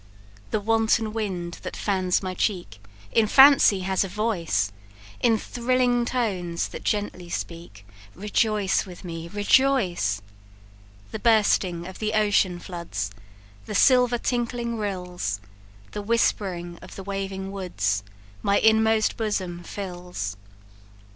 "The 0.49 0.59
wanton 0.59 1.13
wind 1.13 1.59
that 1.61 1.77
fans 1.77 2.23
my 2.23 2.33
cheek, 2.33 2.83
In 3.11 3.27
fancy 3.27 3.81
has 3.81 4.03
a 4.03 4.07
voice, 4.07 4.71
In 5.19 5.37
thrilling 5.37 6.05
tones 6.05 6.69
that 6.69 6.83
gently 6.83 7.29
speak 7.29 7.85
Rejoice 8.15 8.83
with 8.87 9.03
me, 9.03 9.27
rejoice! 9.27 10.19
The 11.11 11.19
bursting 11.19 11.85
of 11.85 11.99
the 11.99 12.15
ocean 12.15 12.57
floods, 12.57 13.11
The 13.67 13.75
silver 13.75 14.17
tinkling 14.17 14.79
rills, 14.79 15.39
The 15.91 16.01
whispering 16.01 16.79
of 16.81 16.95
the 16.95 17.03
waving 17.03 17.51
woods, 17.51 18.03
My 18.41 18.57
inmost 18.57 19.17
bosom 19.17 19.61
fills. 19.61 20.35